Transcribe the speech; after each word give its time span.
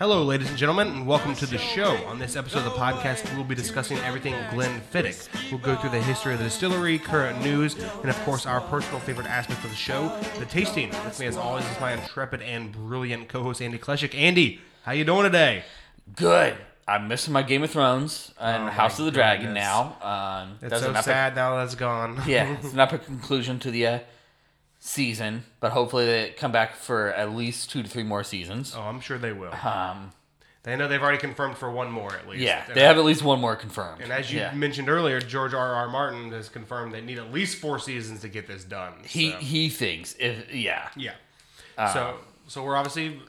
Hello, 0.00 0.24
ladies 0.24 0.48
and 0.48 0.56
gentlemen, 0.56 0.88
and 0.88 1.06
welcome 1.06 1.34
to 1.34 1.44
the 1.44 1.58
show. 1.58 1.94
On 2.06 2.18
this 2.18 2.34
episode 2.34 2.60
of 2.60 2.64
the 2.64 2.70
podcast, 2.70 3.34
we'll 3.34 3.44
be 3.44 3.54
discussing 3.54 3.98
everything 3.98 4.34
Glenn 4.50 4.80
Glenfiddich. 4.80 5.28
We'll 5.50 5.60
go 5.60 5.76
through 5.76 5.90
the 5.90 6.00
history 6.00 6.32
of 6.32 6.38
the 6.38 6.46
distillery, 6.46 6.98
current 6.98 7.42
news, 7.42 7.74
and 7.74 8.08
of 8.08 8.16
course, 8.24 8.46
our 8.46 8.62
personal 8.62 8.98
favorite 9.00 9.26
aspect 9.26 9.62
of 9.62 9.68
the 9.68 9.76
show, 9.76 10.08
the 10.38 10.46
tasting. 10.46 10.88
With 11.04 11.20
me, 11.20 11.26
as 11.26 11.36
always, 11.36 11.66
is 11.66 11.78
my 11.80 11.92
intrepid 11.92 12.40
and 12.40 12.72
brilliant 12.72 13.28
co-host 13.28 13.60
Andy 13.60 13.78
Kleshik. 13.78 14.14
Andy, 14.14 14.62
how 14.84 14.92
you 14.92 15.04
doing 15.04 15.24
today? 15.24 15.64
Good. 16.16 16.56
I'm 16.90 17.08
missing 17.08 17.32
my 17.32 17.42
Game 17.42 17.62
of 17.62 17.70
Thrones 17.70 18.32
and 18.40 18.64
Oh 18.64 18.66
House 18.70 18.98
of 18.98 19.04
the 19.04 19.10
Dragon 19.12 19.46
goodness. 19.46 19.62
now. 19.64 19.96
Um, 20.42 20.58
It's 20.60 20.70
that's 20.70 20.82
so 20.82 20.92
sad 21.00 21.34
now 21.36 21.56
that's 21.56 21.74
gone. 21.74 22.20
yeah, 22.26 22.56
it's 22.60 22.72
an 22.72 22.80
epic 22.80 23.04
conclusion 23.04 23.58
to 23.60 23.70
the 23.70 23.86
uh, 23.86 23.98
season, 24.78 25.44
but 25.60 25.72
hopefully 25.72 26.06
they 26.06 26.30
come 26.30 26.52
back 26.52 26.74
for 26.74 27.08
at 27.12 27.32
least 27.34 27.70
two 27.70 27.82
to 27.82 27.88
three 27.88 28.02
more 28.02 28.24
seasons. 28.24 28.74
oh, 28.76 28.80
I'm 28.82 29.00
sure 29.00 29.18
they 29.18 29.32
will. 29.32 29.54
Um, 29.54 30.12
They 30.62 30.76
know 30.76 30.88
they've 30.88 31.02
already 31.02 31.18
confirmed 31.18 31.56
for 31.56 31.70
one 31.70 31.90
more 31.90 32.12
at 32.14 32.28
least. 32.28 32.42
yeah, 32.42 32.64
And 32.66 32.74
they 32.74 32.82
have 32.82 32.98
at 32.98 33.04
least 33.04 33.22
one 33.22 33.40
more 33.40 33.56
confirmed. 33.56 34.02
And 34.02 34.12
as 34.12 34.30
you 34.32 34.40
yeah. 34.40 34.52
mentioned 34.52 34.88
earlier, 34.90 35.18
George 35.20 35.54
R. 35.54 35.74
R. 35.74 35.88
Martin 35.88 36.30
has 36.32 36.48
confirmed 36.50 36.92
they 36.92 37.00
need 37.00 37.18
at 37.18 37.32
least 37.32 37.58
four 37.58 37.78
seasons 37.78 38.20
to 38.20 38.28
get 38.28 38.46
this 38.46 38.64
done. 38.64 38.92
he 39.06 39.30
so. 39.32 39.36
he 39.38 39.68
thinks 39.70 40.14
if 40.18 40.52
yeah 40.54 40.88
Yeah. 40.96 41.12
Uh, 41.78 41.92
so 41.94 42.16
so 42.46 42.62
we're 42.62 42.76
obviously 42.76 43.22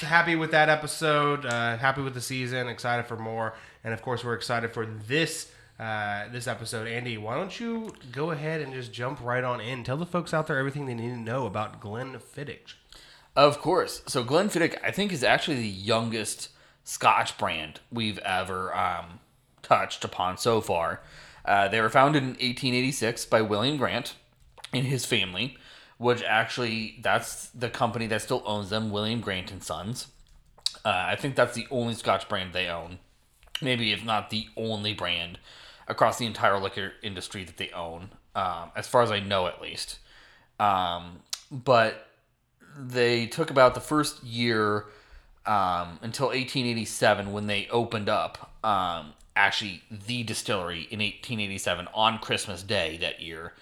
happy 0.00 0.36
with 0.36 0.50
that 0.52 0.68
episode. 0.68 1.44
Uh, 1.44 1.76
happy 1.76 2.02
with 2.02 2.14
the 2.14 2.20
season. 2.20 2.68
Excited 2.68 3.06
for 3.06 3.16
more, 3.16 3.54
and 3.84 3.92
of 3.94 4.02
course 4.02 4.24
we're 4.24 4.34
excited 4.34 4.72
for 4.72 4.86
this. 4.86 5.50
Uh, 5.80 6.28
this 6.30 6.46
episode, 6.46 6.86
Andy, 6.86 7.18
why 7.18 7.34
don't 7.34 7.58
you 7.58 7.92
go 8.12 8.30
ahead 8.30 8.60
and 8.60 8.72
just 8.72 8.92
jump 8.92 9.18
right 9.20 9.42
on 9.42 9.60
in? 9.60 9.82
Tell 9.82 9.96
the 9.96 10.06
folks 10.06 10.32
out 10.32 10.46
there 10.46 10.58
everything 10.58 10.86
they 10.86 10.94
need 10.94 11.08
to 11.08 11.18
know 11.18 11.46
about 11.46 11.80
Glenn 11.80 12.12
Glenfiddich. 12.12 12.74
Of 13.34 13.58
course. 13.58 14.02
So 14.06 14.22
Glenn 14.22 14.48
Glenfiddich, 14.48 14.76
I 14.84 14.90
think, 14.92 15.12
is 15.12 15.24
actually 15.24 15.56
the 15.56 15.66
youngest 15.66 16.50
Scotch 16.84 17.36
brand 17.38 17.80
we've 17.90 18.18
ever 18.18 18.76
um, 18.76 19.20
touched 19.62 20.04
upon 20.04 20.36
so 20.36 20.60
far. 20.60 21.00
Uh, 21.44 21.68
they 21.68 21.80
were 21.80 21.90
founded 21.90 22.22
in 22.22 22.28
1886 22.30 23.24
by 23.26 23.40
William 23.40 23.76
Grant 23.76 24.14
and 24.72 24.86
his 24.86 25.04
family, 25.04 25.56
which 26.02 26.22
actually 26.24 26.98
that's 27.00 27.46
the 27.50 27.70
company 27.70 28.08
that 28.08 28.20
still 28.20 28.42
owns 28.44 28.70
them, 28.70 28.90
William 28.90 29.20
Grant 29.20 29.52
and 29.52 29.62
Sons. 29.62 30.08
Uh, 30.84 31.04
I 31.06 31.14
think 31.14 31.36
that's 31.36 31.54
the 31.54 31.68
only 31.70 31.94
Scotch 31.94 32.28
brand 32.28 32.52
they 32.52 32.66
own, 32.66 32.98
maybe 33.60 33.92
if 33.92 34.04
not 34.04 34.30
the 34.30 34.48
only 34.56 34.94
brand 34.94 35.38
across 35.86 36.18
the 36.18 36.26
entire 36.26 36.58
liquor 36.58 36.94
industry 37.04 37.44
that 37.44 37.56
they 37.56 37.70
own, 37.70 38.10
um, 38.34 38.72
as 38.74 38.88
far 38.88 39.02
as 39.02 39.12
I 39.12 39.20
know, 39.20 39.46
at 39.46 39.62
least. 39.62 40.00
Um, 40.58 41.20
but 41.52 42.08
they 42.76 43.26
took 43.26 43.50
about 43.50 43.74
the 43.74 43.80
first 43.80 44.24
year 44.24 44.86
um, 45.46 46.00
until 46.02 46.28
1887 46.28 47.32
when 47.32 47.46
they 47.46 47.68
opened 47.70 48.08
up 48.08 48.50
um, 48.64 49.12
actually 49.36 49.82
the 49.88 50.24
distillery 50.24 50.88
in 50.90 50.98
1887 50.98 51.86
on 51.94 52.18
Christmas 52.18 52.64
Day 52.64 52.96
that 52.96 53.22
year. 53.22 53.52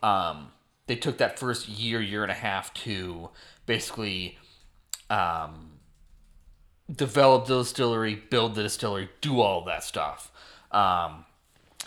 Um, 0.00 0.52
they 0.88 0.96
took 0.96 1.18
that 1.18 1.38
first 1.38 1.68
year, 1.68 2.00
year 2.00 2.22
and 2.22 2.32
a 2.32 2.34
half 2.34 2.74
to 2.74 3.28
basically 3.66 4.38
um, 5.10 5.72
develop 6.90 7.46
the 7.46 7.58
distillery, 7.58 8.16
build 8.16 8.54
the 8.54 8.62
distillery, 8.62 9.10
do 9.20 9.40
all 9.40 9.64
that 9.66 9.84
stuff. 9.84 10.32
Um, 10.72 11.26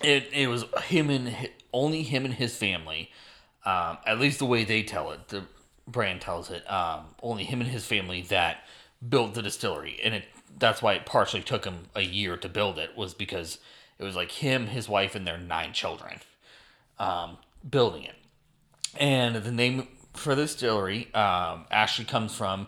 it 0.02 0.30
it 0.32 0.48
was 0.48 0.66
him 0.84 1.10
and 1.10 1.50
only 1.74 2.04
him 2.04 2.26
and 2.26 2.36
his 2.36 2.56
family. 2.56 3.12
Um, 3.66 3.98
at 4.08 4.20
least 4.20 4.40
the 4.40 4.46
way 4.46 4.64
they 4.64 4.82
tell 4.82 5.12
it, 5.12 5.28
the 5.28 5.44
brand 5.88 6.22
tells 6.22 6.50
it. 6.50 6.70
Um, 6.72 7.06
only 7.22 7.44
him 7.44 7.62
and 7.62 7.70
his 7.70 7.86
family 7.86 8.22
that 8.24 8.64
built 9.08 9.34
the 9.34 9.42
distillery, 9.42 10.00
and 10.04 10.14
it 10.14 10.26
that's 10.60 10.82
why 10.82 10.94
it 10.94 11.06
partially 11.06 11.42
took 11.42 11.66
him 11.66 11.88
a 11.96 12.02
year 12.02 12.38
to 12.38 12.50
build 12.50 12.78
it 12.78 12.96
was 12.96 13.14
because 13.16 13.58
it 13.98 14.04
was 14.04 14.16
like 14.16 14.32
him, 14.32 14.68
his 14.68 14.88
wife, 14.88 15.16
and 15.16 15.26
their 15.26 15.38
nine 15.38 15.74
children 15.74 16.20
um, 17.00 17.38
building 17.68 18.04
it. 18.04 18.16
And 18.98 19.36
the 19.36 19.52
name 19.52 19.88
for 20.14 20.36
this 20.36 20.54
distillery 20.54 21.14
um, 21.14 21.66
actually 21.72 22.06
comes 22.06 22.36
from, 22.36 22.68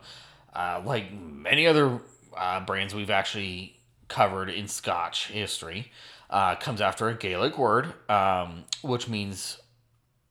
uh, 0.55 0.81
like 0.85 1.11
many 1.13 1.67
other 1.67 1.99
uh, 2.35 2.61
brands 2.65 2.95
we've 2.95 3.09
actually 3.09 3.77
covered 4.07 4.49
in 4.49 4.67
Scotch 4.67 5.27
history, 5.27 5.91
uh, 6.29 6.55
comes 6.55 6.81
after 6.81 7.09
a 7.09 7.13
Gaelic 7.13 7.57
word, 7.57 7.93
um, 8.09 8.63
which 8.81 9.07
means 9.07 9.59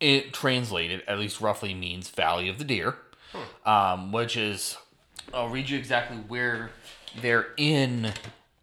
it 0.01 0.33
translated 0.33 1.03
at 1.07 1.19
least 1.19 1.41
roughly 1.41 1.75
means 1.75 2.11
Valley 2.11 2.49
of 2.49 2.59
the 2.59 2.65
Deer, 2.65 2.97
um, 3.65 4.13
which 4.13 4.37
is 4.37 4.77
I'll 5.33 5.49
read 5.49 5.71
you 5.71 5.79
exactly 5.79 6.17
where 6.17 6.71
they're 7.21 7.49
in. 7.57 8.13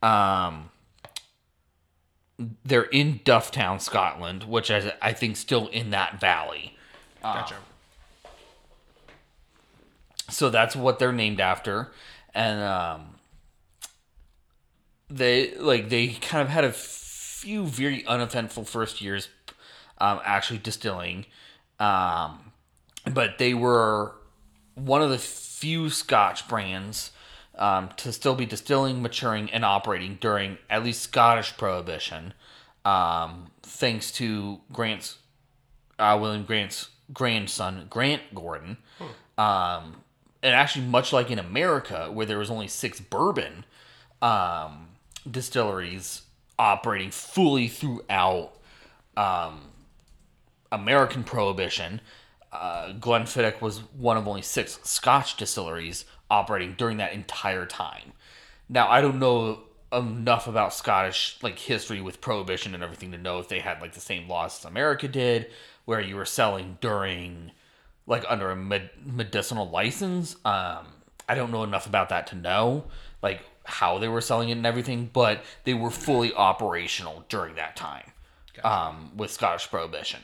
Um, 0.03 0.69
they're 2.63 2.83
in 2.83 3.19
Dufftown, 3.19 3.81
Scotland, 3.81 4.43
which 4.43 4.69
is 4.69 4.91
I 5.01 5.13
think 5.13 5.37
still 5.37 5.67
in 5.67 5.91
that 5.91 6.19
valley. 6.19 6.77
Gotcha. 7.21 7.55
so 10.29 10.49
that's 10.49 10.75
what 10.75 10.99
they're 10.99 11.11
named 11.11 11.39
after. 11.39 11.91
And 12.33 12.61
um 12.61 13.15
they 15.09 15.55
like 15.55 15.89
they 15.89 16.09
kind 16.09 16.41
of 16.41 16.49
had 16.49 16.63
a 16.63 16.71
few 16.71 17.65
very 17.65 18.05
uneventful 18.05 18.63
first 18.63 19.01
years 19.01 19.29
um 19.97 20.19
actually 20.23 20.59
distilling. 20.59 21.25
Um 21.79 22.51
but 23.11 23.37
they 23.37 23.53
were 23.53 24.13
one 24.75 25.01
of 25.01 25.09
the 25.09 25.17
few 25.17 25.89
scotch 25.89 26.47
brands 26.47 27.11
um, 27.57 27.89
to 27.97 28.13
still 28.13 28.35
be 28.35 28.45
distilling 28.45 29.01
maturing 29.01 29.49
and 29.51 29.65
operating 29.65 30.17
during 30.21 30.57
at 30.69 30.83
least 30.83 31.01
scottish 31.01 31.57
prohibition 31.57 32.33
um, 32.85 33.51
thanks 33.61 34.11
to 34.11 34.61
grant's 34.71 35.17
uh, 35.97 36.17
William 36.19 36.43
Grant's 36.45 36.89
grandson, 37.13 37.87
Grant 37.89 38.33
Gordon. 38.33 38.77
Um, 39.37 40.03
and 40.41 40.55
actually, 40.55 40.85
much 40.85 41.11
like 41.11 41.31
in 41.31 41.39
America, 41.39 42.09
where 42.11 42.25
there 42.25 42.37
was 42.37 42.49
only 42.49 42.67
six 42.67 42.99
bourbon 42.99 43.65
um, 44.21 44.87
distilleries 45.29 46.23
operating 46.57 47.11
fully 47.11 47.67
throughout 47.67 48.51
um, 49.17 49.61
American 50.71 51.23
Prohibition, 51.23 52.01
uh, 52.51 52.93
Glenfiddich 52.93 53.61
was 53.61 53.79
one 53.97 54.17
of 54.17 54.27
only 54.27 54.41
six 54.41 54.79
Scotch 54.83 55.37
distilleries 55.37 56.05
operating 56.31 56.73
during 56.73 56.97
that 56.97 57.13
entire 57.13 57.65
time. 57.65 58.13
Now, 58.67 58.89
I 58.89 59.01
don't 59.01 59.19
know 59.19 59.59
enough 59.91 60.47
about 60.47 60.73
Scottish 60.73 61.37
like 61.41 61.57
history 61.57 62.01
with 62.01 62.21
Prohibition 62.21 62.75
and 62.75 62.83
everything 62.83 63.11
to 63.11 63.17
know 63.17 63.39
if 63.39 63.47
they 63.47 63.59
had 63.59 63.81
like 63.81 63.93
the 63.93 63.99
same 63.99 64.27
laws 64.27 64.59
as 64.59 64.65
America 64.65 65.07
did, 65.07 65.49
where 65.89 65.99
you 65.99 66.15
were 66.15 66.25
selling 66.25 66.77
during 66.81 67.51
like 68.05 68.23
under 68.27 68.51
a 68.51 68.55
med- 68.55 68.91
medicinal 69.03 69.69
license. 69.69 70.35
Um, 70.45 70.87
I 71.27 71.35
don't 71.35 71.51
know 71.51 71.63
enough 71.63 71.85
about 71.85 72.09
that 72.09 72.27
to 72.27 72.35
know 72.35 72.85
like 73.21 73.41
how 73.63 73.97
they 73.97 74.07
were 74.07 74.21
selling 74.21 74.49
it 74.49 74.53
and 74.53 74.65
everything, 74.65 75.09
but 75.11 75.43
they 75.63 75.73
were 75.73 75.91
fully 75.91 76.33
operational 76.33 77.25
during 77.29 77.55
that 77.55 77.75
time 77.75 78.11
um, 78.63 79.11
with 79.17 79.31
Scottish 79.31 79.69
Prohibition 79.69 80.21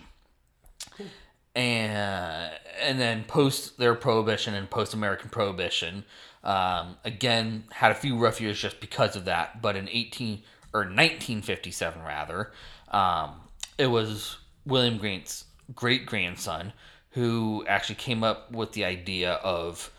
and 1.55 2.51
and 2.81 2.99
then 2.99 3.23
post 3.23 3.77
their 3.77 3.95
prohibition 3.95 4.53
and 4.53 4.69
post 4.69 4.93
American 4.93 5.29
prohibition, 5.29 6.03
um, 6.43 6.97
again 7.05 7.63
had 7.71 7.91
a 7.91 7.95
few 7.95 8.17
rough 8.17 8.41
years 8.41 8.59
just 8.59 8.79
because 8.79 9.15
of 9.15 9.25
that. 9.25 9.61
But 9.61 9.75
in 9.75 9.87
eighteen 9.89 10.43
or 10.73 10.85
nineteen 10.85 11.41
fifty 11.41 11.71
seven 11.71 12.01
rather, 12.03 12.51
um, 12.91 13.41
it 13.77 13.87
was 13.87 14.37
William 14.65 14.97
Grant's 14.97 15.44
great 15.73 16.05
grandson 16.05 16.73
who 17.11 17.65
actually 17.67 17.95
came 17.95 18.23
up 18.23 18.51
with 18.51 18.73
the 18.73 18.83
idea 18.83 19.33
of, 19.35 19.91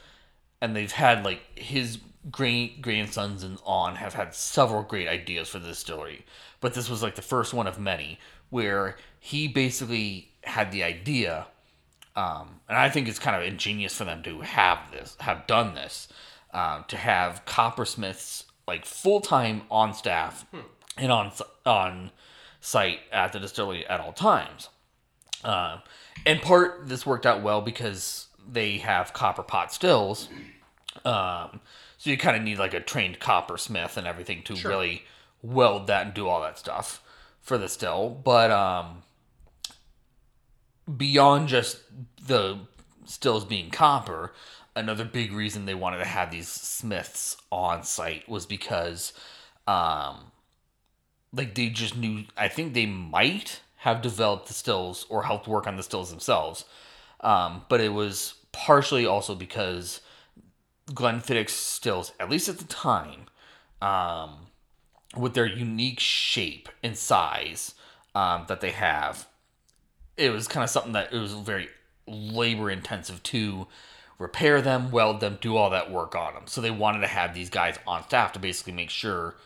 and 0.60 0.76
they've 0.76 0.92
had 0.92 1.24
like 1.24 1.40
his 1.58 1.98
great 2.30 2.82
grandsons 2.82 3.42
and 3.42 3.58
on 3.64 3.96
have 3.96 4.14
had 4.14 4.34
several 4.34 4.82
great 4.82 5.08
ideas 5.08 5.48
for 5.48 5.58
the 5.58 5.68
distillery, 5.68 6.24
but 6.60 6.74
this 6.74 6.90
was 6.90 7.02
like 7.02 7.14
the 7.14 7.22
first 7.22 7.54
one 7.54 7.66
of 7.66 7.78
many 7.78 8.18
where 8.50 8.96
he 9.18 9.48
basically 9.48 10.30
had 10.42 10.70
the 10.70 10.82
idea, 10.82 11.46
um, 12.14 12.60
and 12.68 12.76
I 12.78 12.88
think 12.90 13.08
it's 13.08 13.18
kind 13.18 13.36
of 13.36 13.42
ingenious 13.42 13.94
for 13.94 14.04
them 14.04 14.22
to 14.22 14.40
have 14.40 14.90
this, 14.92 15.16
have 15.20 15.46
done 15.46 15.74
this, 15.74 16.08
um, 16.52 16.84
to 16.88 16.96
have 16.96 17.44
coppersmiths 17.44 18.44
like 18.66 18.84
full 18.84 19.20
time 19.20 19.62
on 19.70 19.94
staff 19.94 20.44
and 20.96 21.12
on 21.12 21.32
on 21.64 22.10
site 22.60 23.00
at 23.12 23.32
the 23.32 23.38
distillery 23.38 23.86
at 23.86 24.00
all 24.00 24.12
times. 24.12 24.68
Uh, 25.44 25.78
in 26.24 26.40
part, 26.40 26.88
this 26.88 27.06
worked 27.06 27.26
out 27.26 27.42
well 27.42 27.60
because 27.60 28.26
they 28.50 28.78
have 28.78 29.12
copper 29.12 29.42
pot 29.42 29.72
stills. 29.72 30.28
Um, 31.04 31.60
so 31.98 32.10
you 32.10 32.16
kind 32.16 32.36
of 32.36 32.42
need 32.42 32.58
like 32.58 32.74
a 32.74 32.80
trained 32.80 33.20
coppersmith 33.20 33.96
and 33.96 34.06
everything 34.06 34.42
to 34.44 34.54
really 34.68 35.04
weld 35.42 35.86
that 35.86 36.06
and 36.06 36.14
do 36.14 36.28
all 36.28 36.40
that 36.42 36.58
stuff 36.58 37.02
for 37.40 37.58
the 37.58 37.68
still, 37.68 38.10
but 38.10 38.50
um, 38.50 39.02
beyond 40.96 41.48
just 41.48 41.78
the 42.26 42.58
stills 43.04 43.44
being 43.44 43.70
copper, 43.70 44.32
another 44.74 45.04
big 45.04 45.32
reason 45.32 45.64
they 45.64 45.74
wanted 45.74 45.98
to 45.98 46.04
have 46.04 46.30
these 46.30 46.48
smiths 46.48 47.36
on 47.52 47.84
site 47.84 48.28
was 48.28 48.46
because, 48.46 49.12
um, 49.68 50.32
like 51.32 51.54
they 51.54 51.68
just 51.68 51.96
knew. 51.96 52.24
I 52.36 52.48
think 52.48 52.74
they 52.74 52.86
might 52.86 53.60
have 53.86 54.02
developed 54.02 54.48
the 54.48 54.52
stills 54.52 55.06
or 55.08 55.22
helped 55.22 55.46
work 55.46 55.64
on 55.64 55.76
the 55.76 55.82
stills 55.82 56.10
themselves, 56.10 56.64
um, 57.20 57.62
but 57.68 57.80
it 57.80 57.92
was 57.92 58.34
partially 58.50 59.06
also 59.06 59.32
because 59.32 60.00
Glenfiddich's 60.90 61.52
stills, 61.52 62.10
at 62.18 62.28
least 62.28 62.48
at 62.48 62.58
the 62.58 62.64
time, 62.64 63.26
um, 63.80 64.48
with 65.16 65.34
their 65.34 65.46
unique 65.46 66.00
shape 66.00 66.68
and 66.82 66.98
size 66.98 67.76
um, 68.16 68.44
that 68.48 68.60
they 68.60 68.72
have, 68.72 69.28
it 70.16 70.32
was 70.32 70.48
kind 70.48 70.64
of 70.64 70.70
something 70.70 70.90
that 70.90 71.12
it 71.12 71.18
was 71.18 71.34
very 71.34 71.68
labor 72.08 72.68
intensive 72.68 73.22
to 73.22 73.68
repair 74.18 74.60
them, 74.60 74.90
weld 74.90 75.20
them, 75.20 75.38
do 75.40 75.56
all 75.56 75.70
that 75.70 75.92
work 75.92 76.16
on 76.16 76.34
them. 76.34 76.48
So 76.48 76.60
they 76.60 76.72
wanted 76.72 77.02
to 77.02 77.06
have 77.06 77.34
these 77.34 77.50
guys 77.50 77.78
on 77.86 78.02
staff 78.02 78.32
to 78.32 78.40
basically 78.40 78.72
make 78.72 78.90
sure 78.90 79.36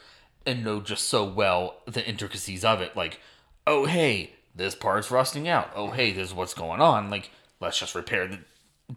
and 0.47 0.65
know 0.65 0.81
just 0.81 1.11
so 1.11 1.25
well 1.27 1.83
the 1.87 2.03
intricacies 2.09 2.65
of 2.65 2.81
it. 2.81 2.97
Like, 2.97 3.21
oh 3.67 3.87
hey, 3.87 4.33
this 4.55 4.75
part's 4.75 5.11
rusting 5.11 5.49
out. 5.49 5.71
Oh 5.75 5.91
hey, 5.91 6.13
this 6.13 6.29
is 6.29 6.35
what's 6.35 6.55
going 6.55 6.81
on. 6.81 7.11
Like, 7.11 7.31
let's 7.61 7.79
just 7.79 7.95
repair 7.95 8.27
the, 8.27 8.39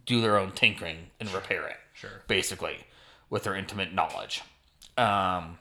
do 0.05 0.21
their 0.21 0.37
own 0.37 0.51
tinkering 0.51 1.11
and 1.19 1.31
repair 1.33 1.67
it. 1.67 1.77
Sure. 1.93 2.23
Basically, 2.27 2.85
with 3.29 3.43
their 3.43 3.55
intimate 3.55 3.93
knowledge. 3.93 4.41
Um, 4.97 5.57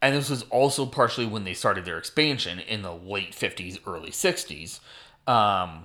and 0.00 0.14
this 0.14 0.30
was 0.30 0.44
also 0.44 0.86
partially 0.86 1.26
when 1.26 1.44
they 1.44 1.54
started 1.54 1.84
their 1.84 1.98
expansion 1.98 2.60
in 2.60 2.82
the 2.82 2.94
late 2.94 3.32
50s, 3.32 3.78
early 3.86 4.10
60s. 4.10 4.80
Um, 5.26 5.84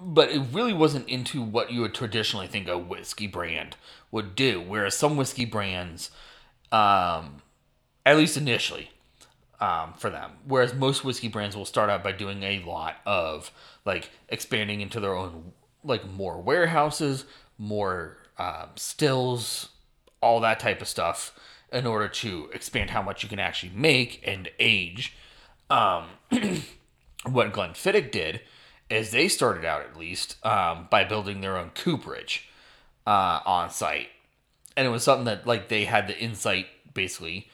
but 0.00 0.30
it 0.30 0.42
really 0.52 0.72
wasn't 0.72 1.08
into 1.08 1.42
what 1.42 1.72
you 1.72 1.80
would 1.80 1.94
traditionally 1.94 2.46
think 2.46 2.68
a 2.68 2.78
whiskey 2.78 3.26
brand 3.26 3.76
would 4.12 4.36
do. 4.36 4.60
Whereas 4.60 4.96
some 4.96 5.16
whiskey 5.16 5.44
brands, 5.44 6.10
um, 6.70 7.42
at 8.06 8.16
least 8.16 8.36
initially, 8.36 8.90
um, 9.60 9.94
for 9.94 10.10
them, 10.10 10.32
whereas 10.46 10.74
most 10.74 11.04
whiskey 11.04 11.28
brands 11.28 11.56
will 11.56 11.64
start 11.64 11.90
out 11.90 12.04
by 12.04 12.12
doing 12.12 12.42
a 12.42 12.62
lot 12.64 12.96
of 13.04 13.50
like 13.84 14.10
expanding 14.28 14.80
into 14.80 15.00
their 15.00 15.14
own 15.14 15.52
like 15.84 16.08
more 16.08 16.40
warehouses, 16.40 17.24
more 17.56 18.18
um, 18.38 18.68
stills, 18.76 19.70
all 20.20 20.40
that 20.40 20.60
type 20.60 20.80
of 20.80 20.88
stuff 20.88 21.38
in 21.72 21.86
order 21.86 22.08
to 22.08 22.48
expand 22.52 22.90
how 22.90 23.02
much 23.02 23.22
you 23.22 23.28
can 23.28 23.38
actually 23.38 23.72
make 23.74 24.22
and 24.26 24.48
age. 24.58 25.16
Um, 25.70 26.06
what 27.24 27.52
Glenfiddich 27.52 28.10
did 28.10 28.40
is 28.88 29.10
they 29.10 29.28
started 29.28 29.64
out 29.64 29.82
at 29.82 29.98
least 29.98 30.44
um, 30.46 30.88
by 30.90 31.04
building 31.04 31.40
their 31.40 31.58
own 31.58 31.70
cooperage 31.74 32.48
uh, 33.06 33.40
on 33.44 33.70
site, 33.70 34.08
and 34.76 34.86
it 34.86 34.90
was 34.90 35.02
something 35.02 35.26
that 35.26 35.46
like 35.46 35.68
they 35.68 35.84
had 35.84 36.06
the 36.06 36.18
insight 36.18 36.66
basically 36.94 37.50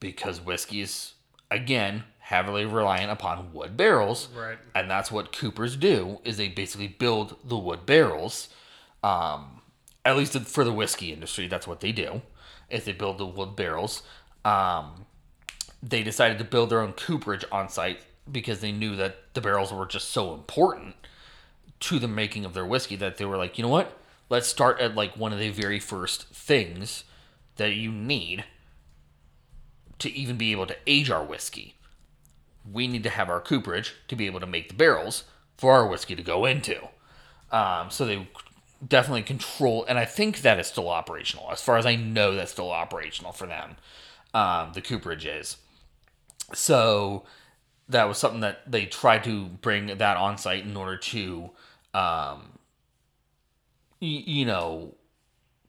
because 0.00 0.40
whiskey 0.40 0.80
is 0.80 1.14
again 1.50 2.04
heavily 2.18 2.64
reliant 2.66 3.10
upon 3.10 3.52
wood 3.54 3.76
barrels, 3.76 4.28
Right. 4.34 4.58
and 4.74 4.90
that's 4.90 5.10
what 5.10 5.32
coopers 5.32 5.76
do 5.76 6.20
is 6.24 6.36
they 6.36 6.48
basically 6.48 6.88
build 6.88 7.36
the 7.42 7.56
wood 7.56 7.86
barrels. 7.86 8.48
Um, 9.02 9.62
at 10.04 10.16
least 10.16 10.38
for 10.40 10.62
the 10.64 10.72
whiskey 10.72 11.12
industry, 11.12 11.48
that's 11.48 11.66
what 11.66 11.80
they 11.80 11.92
do. 11.92 12.20
Is 12.68 12.84
they 12.84 12.92
build 12.92 13.16
the 13.18 13.26
wood 13.26 13.56
barrels. 13.56 14.02
Um, 14.44 15.06
they 15.82 16.02
decided 16.02 16.36
to 16.38 16.44
build 16.44 16.68
their 16.70 16.80
own 16.80 16.92
cooperage 16.92 17.44
on 17.50 17.68
site 17.70 18.00
because 18.30 18.60
they 18.60 18.72
knew 18.72 18.94
that 18.96 19.32
the 19.34 19.40
barrels 19.40 19.72
were 19.72 19.86
just 19.86 20.10
so 20.10 20.34
important 20.34 20.96
to 21.80 21.98
the 21.98 22.08
making 22.08 22.44
of 22.44 22.52
their 22.52 22.66
whiskey 22.66 22.96
that 22.96 23.16
they 23.16 23.24
were 23.24 23.36
like, 23.38 23.56
you 23.56 23.62
know 23.62 23.70
what? 23.70 23.96
Let's 24.28 24.48
start 24.48 24.80
at 24.80 24.94
like 24.94 25.16
one 25.16 25.32
of 25.32 25.38
the 25.38 25.48
very 25.50 25.80
first 25.80 26.26
things 26.28 27.04
that 27.56 27.74
you 27.74 27.90
need 27.90 28.44
to 29.98 30.10
even 30.12 30.36
be 30.36 30.52
able 30.52 30.66
to 30.66 30.76
age 30.86 31.10
our 31.10 31.24
whiskey. 31.24 31.74
We 32.70 32.86
need 32.86 33.02
to 33.04 33.10
have 33.10 33.28
our 33.30 33.40
cooperage 33.40 33.94
to 34.08 34.16
be 34.16 34.26
able 34.26 34.40
to 34.40 34.46
make 34.46 34.68
the 34.68 34.74
barrels 34.74 35.24
for 35.56 35.72
our 35.72 35.86
whiskey 35.86 36.14
to 36.14 36.22
go 36.22 36.44
into. 36.44 36.88
Um, 37.50 37.90
so 37.90 38.04
they 38.04 38.28
definitely 38.86 39.22
control, 39.22 39.84
and 39.88 39.98
I 39.98 40.04
think 40.04 40.42
that 40.42 40.60
is 40.60 40.66
still 40.66 40.88
operational. 40.88 41.50
As 41.50 41.62
far 41.62 41.78
as 41.78 41.86
I 41.86 41.96
know, 41.96 42.34
that's 42.34 42.52
still 42.52 42.70
operational 42.70 43.32
for 43.32 43.46
them. 43.46 43.76
Um, 44.34 44.72
the 44.74 44.82
cooperage 44.82 45.26
is. 45.26 45.56
So 46.54 47.24
that 47.88 48.04
was 48.04 48.18
something 48.18 48.40
that 48.40 48.70
they 48.70 48.86
tried 48.86 49.24
to 49.24 49.46
bring 49.46 49.86
that 49.86 50.16
on 50.16 50.38
site 50.38 50.64
in 50.64 50.76
order 50.76 50.96
to, 50.96 51.50
um, 51.94 52.58
y- 54.00 54.24
you 54.26 54.44
know, 54.44 54.94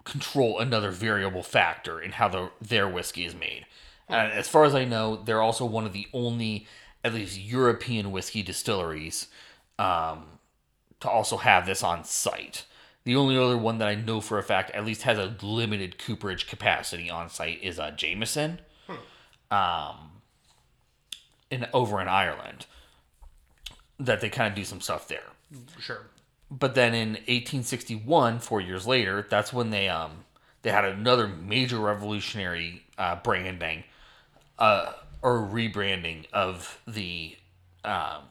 control 0.04 0.60
another 0.60 0.92
variable 0.92 1.44
factor 1.44 2.00
in 2.00 2.12
how 2.14 2.28
the, 2.28 2.52
their 2.62 2.88
whiskey 2.88 3.26
is 3.26 3.36
made. 3.36 3.66
And 4.18 4.32
as 4.34 4.48
far 4.48 4.64
as 4.64 4.74
I 4.74 4.86
know, 4.86 5.16
they're 5.18 5.42
also 5.42 5.66
one 5.66 5.86
of 5.86 5.94
the 5.94 6.08
only, 6.14 6.66
at 7.04 7.14
least 7.14 7.40
European 7.40 8.12
whiskey 8.12 8.42
distilleries, 8.42 9.28
um, 9.78 10.26
to 11.00 11.10
also 11.10 11.38
have 11.38 11.66
this 11.66 11.84
on 11.84 12.04
site. 12.04 12.66
The 13.04 13.16
only 13.16 13.38
other 13.38 13.58
one 13.58 13.78
that 13.78 13.88
I 13.88 13.96
know 13.96 14.20
for 14.20 14.38
a 14.40 14.44
fact 14.44 14.72
at 14.72 14.84
least 14.86 15.04
has 15.04 15.18
a 15.18 15.36
limited 15.42 15.98
cooperage 16.00 16.48
capacity 16.48 17.10
on 17.10 17.30
site 17.30 17.62
is 17.64 17.80
uh, 17.80 17.92
Jameson, 17.92 18.60
um, 19.52 20.22
in 21.50 21.68
over 21.74 22.02
in 22.02 22.08
Ireland. 22.08 22.66
That 24.00 24.22
they 24.22 24.30
kind 24.30 24.50
of 24.52 24.56
do 24.56 24.64
some 24.64 24.80
stuff 24.82 25.08
there 25.08 25.24
Sure. 25.80 26.02
but 26.50 26.74
then 26.74 26.94
in 26.94 27.10
1861 27.10 28.40
four 28.40 28.62
years 28.62 28.88
later 28.88 29.26
that's 29.30 29.52
when 29.52 29.72
they 29.72 29.90
um 29.90 30.24
they 30.62 30.72
had 30.72 30.86
another 30.86 31.28
major 31.28 31.80
revolutionary 31.80 32.84
uh, 32.98 33.18
branding 33.18 33.84
uh, 34.60 34.94
or 35.22 35.40
rebranding 35.40 36.26
of 36.32 36.80
the 36.88 37.36
um, 37.84 38.24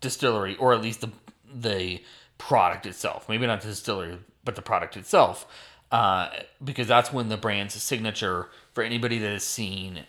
distillery 0.00 0.56
or 0.56 0.72
at 0.74 0.82
least 0.82 1.00
the 1.00 1.10
the 1.52 2.00
product 2.38 2.86
itself 2.86 3.28
maybe 3.28 3.46
not 3.46 3.60
the 3.60 3.68
distillery 3.68 4.18
but 4.44 4.56
the 4.56 4.62
product 4.62 4.96
itself 4.96 5.46
uh, 5.92 6.28
because 6.62 6.86
that's 6.86 7.12
when 7.12 7.28
the 7.28 7.36
brand's 7.36 7.74
signature 7.82 8.48
for 8.72 8.82
anybody 8.84 9.18
that 9.18 9.30
has 9.32 9.42
seen 9.44 10.04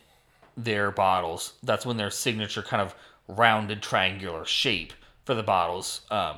their 0.56 0.92
bottles 0.92 1.54
that's 1.64 1.86
when 1.86 1.98
their 1.98 2.10
signature 2.12 2.62
kind 2.62 2.82
of 2.82 2.96
rounded 3.28 3.82
triangular 3.82 4.46
shape 4.46 4.94
for 5.26 5.34
the 5.34 5.44
bottles 5.44 6.02
um, 6.12 6.38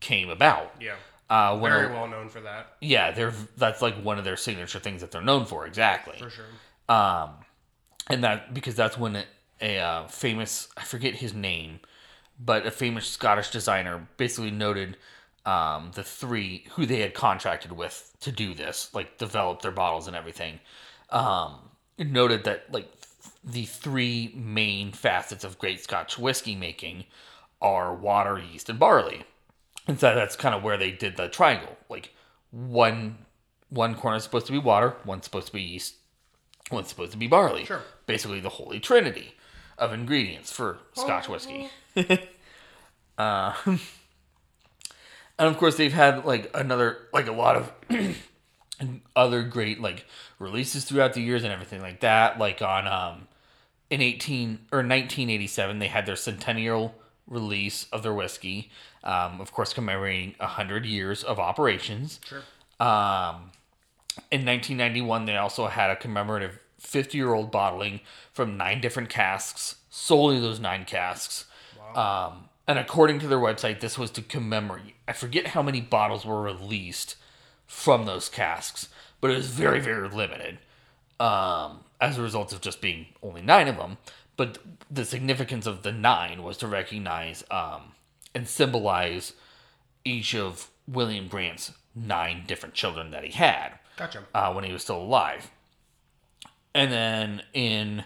came 0.00 0.28
about 0.30 0.74
Yeah. 0.80 0.94
uh, 1.30 1.56
when 1.58 1.72
Very 1.72 1.86
a- 1.86 1.90
well 1.92 2.06
known 2.08 2.28
for 2.28 2.40
that. 2.40 2.74
yeah, 2.80 3.10
they're 3.10 3.32
that's 3.56 3.80
like 3.82 3.94
one 4.02 4.18
of 4.18 4.24
their 4.24 4.36
signature 4.36 4.78
things 4.78 5.00
that 5.00 5.10
they're 5.10 5.20
known 5.22 5.44
for. 5.46 5.66
Exactly. 5.66 6.16
For 6.18 6.30
sure. 6.30 6.44
Um, 6.88 7.30
and 8.08 8.22
that 8.24 8.54
because 8.54 8.74
that's 8.74 8.98
when 8.98 9.24
a, 9.60 9.78
uh, 9.78 10.06
famous 10.08 10.68
I 10.76 10.84
forget 10.84 11.14
his 11.14 11.34
name, 11.34 11.80
but 12.38 12.66
a 12.66 12.70
famous 12.70 13.06
Scottish 13.06 13.50
designer 13.50 14.08
basically 14.16 14.50
noted 14.50 14.96
um, 15.44 15.92
the 15.94 16.02
three 16.02 16.64
who 16.72 16.86
they 16.86 17.00
had 17.00 17.14
contracted 17.14 17.72
with 17.72 18.14
to 18.20 18.32
do 18.32 18.54
this, 18.54 18.90
like 18.92 19.18
develop 19.18 19.62
their 19.62 19.70
bottles 19.70 20.06
and 20.06 20.16
everything. 20.16 20.60
Um, 21.10 21.70
noted 21.98 22.44
that 22.44 22.72
like 22.72 22.90
the 23.44 23.64
three 23.64 24.32
main 24.34 24.92
facets 24.92 25.44
of 25.44 25.58
great 25.58 25.82
Scotch 25.82 26.18
whiskey 26.18 26.56
making 26.56 27.04
are 27.62 27.94
water, 27.94 28.38
yeast, 28.38 28.68
and 28.68 28.78
barley. 28.78 29.24
And 29.86 29.98
so 30.00 30.14
that's 30.14 30.36
kind 30.36 30.54
of 30.54 30.64
where 30.64 30.76
they 30.76 30.90
did 30.90 31.16
the 31.16 31.28
triangle. 31.28 31.76
Like 31.88 32.12
one 32.50 33.18
one 33.68 33.94
corner 33.94 34.16
is 34.16 34.24
supposed 34.24 34.46
to 34.46 34.52
be 34.52 34.58
water, 34.58 34.96
one's 35.04 35.24
supposed 35.24 35.48
to 35.48 35.52
be 35.52 35.62
yeast, 35.62 35.94
one's 36.70 36.88
supposed 36.88 37.12
to 37.12 37.18
be 37.18 37.26
barley. 37.26 37.64
Sure. 37.64 37.82
Basically 38.06 38.40
the 38.40 38.48
holy 38.48 38.80
trinity 38.80 39.34
of 39.78 39.92
ingredients 39.92 40.50
for 40.52 40.78
Scotch 40.94 41.28
whiskey. 41.28 41.68
uh, 43.18 43.52
and 43.66 43.78
of 45.38 45.56
course 45.58 45.76
they've 45.76 45.92
had 45.92 46.24
like 46.24 46.50
another 46.54 46.98
like 47.12 47.26
a 47.26 47.32
lot 47.32 47.56
of 47.56 47.72
other 49.16 49.42
great 49.42 49.80
like 49.80 50.06
releases 50.38 50.84
throughout 50.84 51.14
the 51.14 51.22
years 51.22 51.44
and 51.44 51.52
everything 51.52 51.80
like 51.80 52.00
that. 52.00 52.38
Like 52.38 52.60
on 52.62 52.86
um 52.88 53.28
in 53.90 54.00
18 54.02 54.48
or 54.72 54.78
1987 54.78 55.78
they 55.78 55.86
had 55.86 56.06
their 56.06 56.16
centennial 56.16 56.94
release 57.28 57.86
of 57.92 58.02
their 58.02 58.12
whiskey 58.14 58.70
um, 59.04 59.40
of 59.40 59.52
course 59.52 59.72
commemorating 59.72 60.34
100 60.38 60.84
years 60.84 61.22
of 61.22 61.38
operations 61.38 62.18
Sure. 62.24 62.42
um, 62.80 63.52
in 64.30 64.44
1991 64.44 65.24
they 65.26 65.36
also 65.36 65.66
had 65.66 65.90
a 65.90 65.96
commemorative 65.96 66.58
50 66.78 67.16
year 67.16 67.32
old 67.34 67.50
bottling 67.50 68.00
from 68.32 68.56
nine 68.56 68.80
different 68.80 69.08
casks 69.08 69.76
solely 69.90 70.38
those 70.38 70.60
nine 70.60 70.84
casks. 70.84 71.46
Um, 71.94 72.48
and 72.68 72.78
according 72.78 73.20
to 73.20 73.28
their 73.28 73.38
website 73.38 73.80
this 73.80 73.96
was 73.96 74.10
to 74.12 74.22
commemorate 74.22 74.94
i 75.08 75.12
forget 75.12 75.48
how 75.48 75.62
many 75.62 75.80
bottles 75.80 76.26
were 76.26 76.42
released 76.42 77.16
from 77.66 78.04
those 78.04 78.28
casks 78.28 78.88
but 79.20 79.30
it 79.30 79.36
was 79.36 79.46
very 79.46 79.80
very 79.80 80.08
limited 80.08 80.58
um, 81.20 81.84
as 82.00 82.18
a 82.18 82.22
result 82.22 82.52
of 82.52 82.60
just 82.60 82.80
being 82.80 83.06
only 83.22 83.42
nine 83.42 83.68
of 83.68 83.76
them. 83.76 83.98
But 84.36 84.58
the 84.90 85.04
significance 85.04 85.66
of 85.66 85.82
the 85.82 85.92
nine 85.92 86.42
was 86.42 86.58
to 86.58 86.66
recognize 86.66 87.44
um, 87.50 87.92
and 88.34 88.46
symbolize 88.46 89.32
each 90.04 90.34
of 90.34 90.70
William 90.86 91.28
Grant's 91.28 91.72
nine 91.94 92.44
different 92.46 92.74
children 92.74 93.10
that 93.10 93.24
he 93.24 93.32
had 93.32 93.78
Gotcha. 93.96 94.24
uh, 94.34 94.52
when 94.52 94.64
he 94.64 94.72
was 94.72 94.82
still 94.82 95.00
alive. 95.00 95.50
And 96.74 96.92
then 96.92 97.42
in 97.54 98.04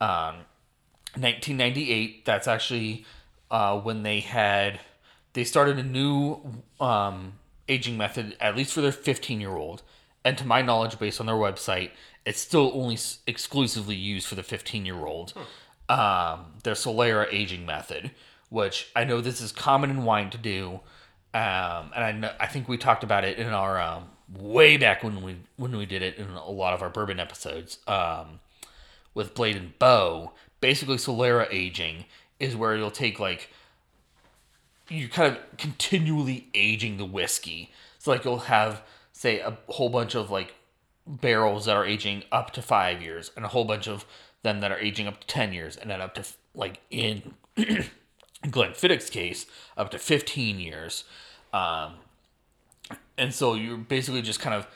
um, 0.00 0.44
1998, 1.14 2.24
that's 2.24 2.46
actually 2.46 3.06
uh, 3.50 3.78
when 3.80 4.02
they 4.02 4.20
had 4.20 4.80
they 5.34 5.44
started 5.44 5.78
a 5.78 5.82
new 5.82 6.62
um, 6.80 7.34
aging 7.68 7.96
method, 7.96 8.36
at 8.40 8.56
least 8.56 8.72
for 8.72 8.80
their 8.82 8.92
15 8.92 9.40
year 9.40 9.56
old. 9.56 9.82
And 10.24 10.36
to 10.38 10.46
my 10.46 10.62
knowledge, 10.62 10.98
based 10.98 11.20
on 11.20 11.26
their 11.26 11.34
website, 11.36 11.90
it's 12.24 12.38
still 12.38 12.70
only 12.74 12.94
s- 12.94 13.18
exclusively 13.26 13.96
used 13.96 14.26
for 14.26 14.34
the 14.34 14.42
15 14.42 14.84
year 14.86 15.06
old. 15.06 15.32
Um, 15.88 16.52
their 16.62 16.74
Solera 16.74 17.26
aging 17.30 17.66
method, 17.66 18.12
which 18.50 18.90
I 18.94 19.04
know 19.04 19.20
this 19.20 19.40
is 19.40 19.52
common 19.52 19.90
in 19.90 20.04
wine 20.04 20.30
to 20.30 20.38
do. 20.38 20.80
Um, 21.34 21.90
and 21.94 22.04
I, 22.04 22.12
know, 22.12 22.32
I 22.38 22.46
think 22.46 22.68
we 22.68 22.76
talked 22.76 23.02
about 23.04 23.24
it 23.24 23.38
in 23.38 23.48
our 23.48 23.80
um, 23.80 24.04
way 24.38 24.76
back 24.76 25.02
when 25.02 25.22
we 25.22 25.36
when 25.56 25.76
we 25.76 25.86
did 25.86 26.02
it 26.02 26.16
in 26.16 26.28
a 26.30 26.50
lot 26.50 26.74
of 26.74 26.82
our 26.82 26.90
bourbon 26.90 27.20
episodes 27.20 27.78
um, 27.86 28.40
with 29.14 29.34
Blade 29.34 29.56
and 29.56 29.78
Bow. 29.78 30.32
Basically, 30.60 30.96
Solera 30.96 31.46
aging 31.50 32.04
is 32.38 32.56
where 32.56 32.76
you'll 32.76 32.90
take 32.90 33.18
like 33.18 33.50
you're 34.88 35.08
kind 35.08 35.36
of 35.36 35.56
continually 35.56 36.48
aging 36.54 36.96
the 36.96 37.04
whiskey. 37.04 37.72
So 37.98 38.10
like 38.10 38.24
you'll 38.24 38.38
have 38.40 38.82
say 39.12 39.40
a 39.40 39.56
whole 39.68 39.88
bunch 39.88 40.14
of 40.14 40.30
like 40.30 40.54
barrels 41.06 41.66
that 41.66 41.76
are 41.76 41.84
aging 41.84 42.24
up 42.30 42.52
to 42.52 42.62
five 42.62 43.02
years, 43.02 43.30
and 43.36 43.44
a 43.44 43.48
whole 43.48 43.64
bunch 43.64 43.88
of 43.88 44.04
them 44.42 44.60
that 44.60 44.72
are 44.72 44.78
aging 44.78 45.06
up 45.06 45.20
to 45.20 45.26
ten 45.26 45.52
years, 45.52 45.76
and 45.76 45.90
then 45.90 46.00
up 46.00 46.14
to 46.14 46.24
like 46.54 46.80
in 46.90 47.34
Glenfiddich's 48.46 49.10
case, 49.10 49.46
up 49.76 49.90
to 49.90 49.98
fifteen 49.98 50.58
years. 50.58 51.04
Um, 51.52 51.94
and 53.22 53.32
so 53.32 53.54
you're 53.54 53.76
basically 53.76 54.20
just 54.20 54.40
kind 54.40 54.54
of 54.54 54.66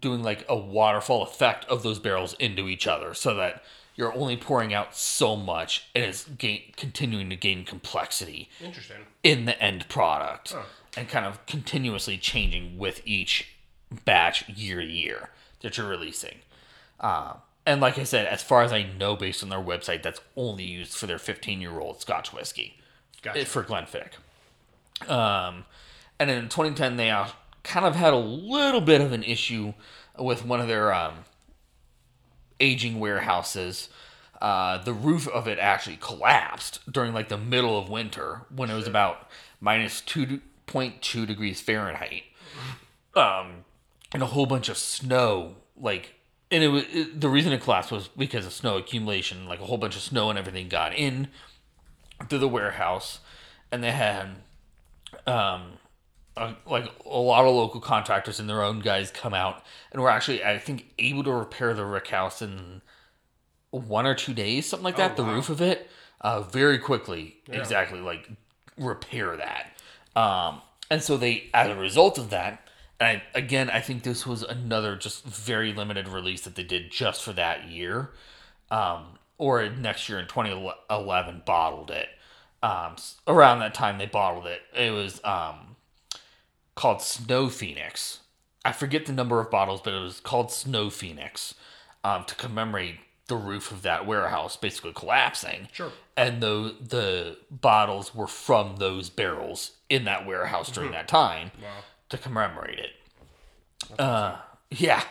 doing 0.00 0.22
like 0.22 0.44
a 0.48 0.56
waterfall 0.56 1.22
effect 1.22 1.64
of 1.64 1.82
those 1.82 1.98
barrels 1.98 2.34
into 2.34 2.68
each 2.68 2.86
other, 2.86 3.12
so 3.12 3.34
that 3.34 3.62
you're 3.96 4.14
only 4.14 4.36
pouring 4.36 4.72
out 4.72 4.94
so 4.94 5.34
much, 5.34 5.88
and 5.94 6.04
it's 6.04 6.24
gain, 6.24 6.62
continuing 6.76 7.28
to 7.30 7.36
gain 7.36 7.64
complexity 7.64 8.48
Interesting. 8.62 8.98
in 9.24 9.44
the 9.46 9.60
end 9.60 9.88
product 9.88 10.54
and 10.96 11.08
kind 11.08 11.26
of 11.26 11.44
continuously 11.46 12.16
changing 12.16 12.78
with 12.78 13.02
each 13.04 13.56
batch 14.04 14.48
year 14.48 14.80
to 14.80 14.86
year 14.86 15.30
that 15.62 15.76
you're 15.76 15.88
releasing. 15.88 16.36
Uh, 17.00 17.34
and 17.66 17.80
like 17.80 17.98
I 17.98 18.04
said, 18.04 18.26
as 18.26 18.40
far 18.40 18.62
as 18.62 18.72
I 18.72 18.84
know, 18.84 19.16
based 19.16 19.42
on 19.42 19.48
their 19.48 19.58
website, 19.58 20.02
that's 20.02 20.20
only 20.36 20.62
used 20.62 20.94
for 20.94 21.08
their 21.08 21.18
15 21.18 21.60
year 21.60 21.80
old 21.80 22.00
Scotch 22.00 22.32
whiskey 22.32 22.78
Gotcha. 23.20 23.44
for 23.46 23.64
Glenfiddich. 23.64 24.14
Um, 25.10 25.64
and 26.20 26.30
in 26.30 26.44
2010, 26.44 26.96
they 26.96 27.10
uh, 27.10 27.26
kind 27.68 27.84
of 27.84 27.94
had 27.94 28.14
a 28.14 28.18
little 28.18 28.80
bit 28.80 29.00
of 29.00 29.12
an 29.12 29.22
issue 29.22 29.74
with 30.18 30.44
one 30.44 30.58
of 30.60 30.68
their 30.68 30.92
um, 30.92 31.24
aging 32.58 32.98
warehouses. 32.98 33.90
Uh, 34.40 34.78
the 34.78 34.94
roof 34.94 35.28
of 35.28 35.46
it 35.46 35.58
actually 35.58 35.98
collapsed 36.00 36.80
during 36.90 37.12
like 37.12 37.28
the 37.28 37.36
middle 37.36 37.78
of 37.78 37.90
winter 37.90 38.42
when 38.54 38.70
it 38.70 38.74
was 38.74 38.86
about 38.86 39.28
minus 39.60 40.00
2.2 40.00 41.26
degrees 41.26 41.60
Fahrenheit. 41.60 42.22
Um, 43.14 43.64
and 44.12 44.22
a 44.22 44.26
whole 44.26 44.46
bunch 44.46 44.68
of 44.68 44.78
snow, 44.78 45.56
like, 45.76 46.14
and 46.50 46.64
it 46.64 46.68
was 46.68 46.84
it, 46.90 47.20
the 47.20 47.28
reason 47.28 47.52
it 47.52 47.60
collapsed 47.60 47.92
was 47.92 48.08
because 48.08 48.46
of 48.46 48.52
snow 48.52 48.78
accumulation. 48.78 49.46
Like 49.46 49.60
a 49.60 49.66
whole 49.66 49.76
bunch 49.76 49.96
of 49.96 50.02
snow 50.02 50.30
and 50.30 50.38
everything 50.38 50.68
got 50.68 50.94
in 50.94 51.28
through 52.28 52.38
the 52.38 52.48
warehouse, 52.48 53.20
and 53.70 53.84
they 53.84 53.90
had 53.90 54.36
um, 55.26 55.72
a, 56.40 56.56
like 56.66 56.90
a 57.04 57.18
lot 57.18 57.44
of 57.44 57.54
local 57.54 57.80
contractors 57.80 58.40
and 58.40 58.48
their 58.48 58.62
own 58.62 58.80
guys 58.80 59.10
come 59.10 59.34
out 59.34 59.64
and 59.92 60.02
were 60.02 60.10
actually, 60.10 60.44
I 60.44 60.58
think, 60.58 60.92
able 60.98 61.24
to 61.24 61.32
repair 61.32 61.74
the 61.74 61.84
rick 61.84 62.08
house 62.08 62.42
in 62.42 62.82
one 63.70 64.06
or 64.06 64.14
two 64.14 64.34
days, 64.34 64.66
something 64.66 64.84
like 64.84 64.96
that. 64.96 65.16
the 65.16 65.24
wow. 65.24 65.34
roof 65.34 65.50
of 65.50 65.60
it, 65.60 65.90
uh, 66.20 66.40
very 66.40 66.78
quickly, 66.78 67.36
exactly 67.48 68.00
like 68.00 68.28
repair 68.76 69.36
that. 69.36 69.78
Um, 70.16 70.62
and 70.90 71.02
so 71.02 71.16
they, 71.16 71.50
as 71.52 71.68
a 71.68 71.76
result 71.76 72.18
of 72.18 72.30
that, 72.30 72.68
and 73.00 73.18
I, 73.18 73.38
again, 73.38 73.70
I 73.70 73.80
think 73.80 74.02
this 74.02 74.26
was 74.26 74.42
another 74.42 74.96
just 74.96 75.24
very 75.24 75.72
limited 75.72 76.08
release 76.08 76.42
that 76.42 76.56
they 76.56 76.64
did 76.64 76.90
just 76.90 77.22
for 77.22 77.32
that 77.34 77.68
year. 77.68 78.10
Um, 78.70 79.18
or 79.38 79.68
next 79.68 80.08
year 80.08 80.18
in 80.18 80.26
2011 80.26 81.42
bottled 81.46 81.90
it. 81.90 82.08
Um, 82.62 82.96
around 83.28 83.60
that 83.60 83.72
time 83.72 83.98
they 83.98 84.06
bottled 84.06 84.46
it. 84.46 84.60
It 84.76 84.90
was 84.90 85.20
um, 85.24 85.76
called 86.78 87.02
Snow 87.02 87.48
Phoenix. 87.48 88.20
I 88.64 88.72
forget 88.72 89.06
the 89.06 89.12
number 89.12 89.40
of 89.40 89.50
bottles, 89.50 89.80
but 89.82 89.92
it 89.94 90.00
was 90.00 90.20
called 90.20 90.52
Snow 90.52 90.90
Phoenix 90.90 91.54
um, 92.04 92.24
to 92.24 92.34
commemorate 92.34 92.96
the 93.26 93.36
roof 93.36 93.70
of 93.72 93.82
that 93.82 94.06
warehouse 94.06 94.56
basically 94.56 94.92
collapsing. 94.94 95.68
Sure. 95.72 95.92
And 96.16 96.40
the 96.42 96.74
the 96.80 97.36
bottles 97.50 98.14
were 98.14 98.26
from 98.26 98.76
those 98.76 99.10
barrels 99.10 99.72
in 99.90 100.04
that 100.04 100.26
warehouse 100.26 100.70
during 100.70 100.92
that 100.92 101.08
time 101.08 101.50
Wow. 101.62 101.68
to 102.10 102.16
commemorate 102.18 102.78
it. 102.78 102.90
Uh, 103.98 104.36
yeah, 104.70 105.02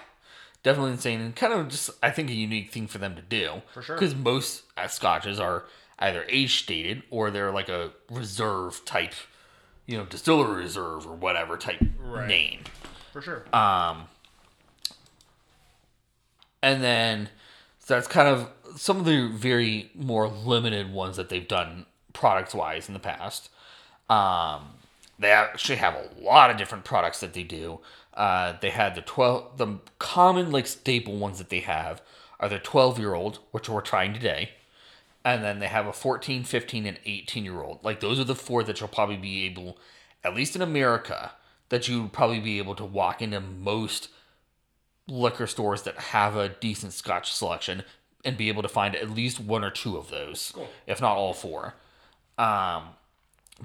definitely 0.63 0.91
insane 0.91 1.21
and 1.21 1.35
kind 1.35 1.53
of 1.53 1.67
just 1.69 1.89
I 2.01 2.11
think 2.11 2.29
a 2.29 2.33
unique 2.33 2.71
thing 2.71 2.87
for 2.87 2.97
them 2.97 3.15
to 3.15 3.21
do. 3.21 3.61
For 3.73 3.81
sure. 3.81 3.95
Because 3.95 4.15
most 4.15 4.63
uh, 4.77 4.87
scotches 4.87 5.39
are 5.39 5.65
either 5.99 6.25
age 6.29 6.59
stated 6.63 7.03
or 7.09 7.29
they're 7.31 7.51
like 7.51 7.69
a 7.69 7.91
reserve 8.09 8.83
type, 8.85 9.13
you 9.87 9.97
know, 9.97 10.05
distillery 10.05 10.61
reserve 10.63 11.07
or 11.07 11.15
whatever 11.15 11.57
type 11.57 11.81
Right. 11.99 12.27
name. 12.27 12.59
For 13.11 13.21
sure. 13.21 13.45
And 16.61 16.83
then 16.83 17.29
so 17.79 17.93
that's 17.95 18.07
kind 18.07 18.27
of 18.27 18.49
some 18.75 18.97
of 18.97 19.05
the 19.05 19.27
very 19.29 19.89
more 19.95 20.27
limited 20.27 20.91
ones 20.91 21.15
that 21.17 21.29
they've 21.29 21.47
done 21.47 21.85
products 22.13 22.53
wise 22.53 22.87
in 22.87 22.93
the 22.93 22.99
past. 22.99 23.49
Um, 24.09 24.73
they 25.19 25.31
actually 25.31 25.77
have 25.77 25.95
a 25.95 26.09
lot 26.21 26.49
of 26.51 26.57
different 26.57 26.83
products 26.83 27.19
that 27.21 27.33
they 27.33 27.43
do. 27.43 27.79
Uh, 28.13 28.53
they 28.61 28.71
had 28.71 28.95
the 28.95 29.01
twelve, 29.01 29.57
the 29.57 29.77
common 29.99 30.51
like 30.51 30.67
staple 30.67 31.15
ones 31.17 31.37
that 31.37 31.49
they 31.49 31.59
have 31.61 32.01
are 32.39 32.49
the 32.49 32.59
twelve 32.59 32.99
year 32.99 33.13
old, 33.13 33.39
which 33.51 33.69
we're 33.69 33.81
trying 33.81 34.13
today, 34.13 34.51
and 35.35 35.43
then 35.43 35.59
they 35.59 35.67
have 35.67 35.85
a 35.87 35.93
14, 35.93 36.43
15, 36.43 36.85
and 36.85 36.99
eighteen 37.05 37.43
year 37.43 37.61
old. 37.61 37.79
Like 37.83 37.99
those 37.99 38.19
are 38.19 38.23
the 38.23 38.35
four 38.35 38.63
that 38.63 38.79
you'll 38.79 38.89
probably 38.89 39.17
be 39.17 39.43
able, 39.45 39.77
at 40.23 40.33
least 40.35 40.55
in 40.55 40.61
America, 40.61 41.31
that 41.69 41.87
you 41.87 42.03
would 42.03 42.13
probably 42.13 42.39
be 42.39 42.57
able 42.59 42.75
to 42.75 42.85
walk 42.85 43.21
into 43.21 43.39
most 43.39 44.09
liquor 45.07 45.47
stores 45.47 45.83
that 45.83 45.97
have 45.97 46.35
a 46.35 46.49
decent 46.49 46.93
Scotch 46.93 47.31
selection 47.31 47.83
and 48.25 48.37
be 48.37 48.49
able 48.49 48.61
to 48.61 48.69
find 48.69 48.95
at 48.95 49.09
least 49.09 49.39
one 49.39 49.63
or 49.63 49.69
two 49.71 49.97
of 49.97 50.09
those, 50.09 50.51
Cool. 50.53 50.67
if 50.85 50.99
not 51.01 51.15
all 51.17 51.33
four. 51.33 51.75
Um, 52.37 52.89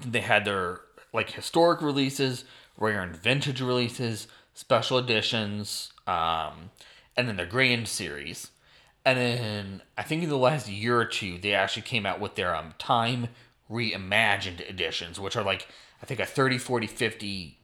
they 0.06 0.20
had 0.20 0.44
their 0.44 0.80
like 1.12 1.30
historic 1.30 1.82
releases, 1.82 2.44
rare 2.78 3.02
and 3.02 3.16
vintage 3.16 3.60
releases, 3.60 4.28
special 4.54 4.98
editions, 4.98 5.92
um, 6.06 6.70
and 7.16 7.28
then 7.28 7.36
their 7.36 7.46
grand 7.46 7.88
series. 7.88 8.50
And 9.04 9.18
then 9.18 9.82
I 9.98 10.02
think 10.02 10.22
in 10.22 10.28
the 10.28 10.36
last 10.38 10.68
year 10.68 10.98
or 10.98 11.04
two, 11.04 11.38
they 11.38 11.54
actually 11.54 11.82
came 11.82 12.06
out 12.06 12.20
with 12.20 12.36
their 12.36 12.54
um, 12.54 12.74
time 12.78 13.28
reimagined 13.70 14.60
editions, 14.68 15.18
which 15.18 15.36
are 15.36 15.42
like 15.42 15.66
I 16.02 16.06
think 16.06 16.20
a 16.20 16.26
30, 16.26 16.58
40, 16.58 16.86
50, 16.86 17.58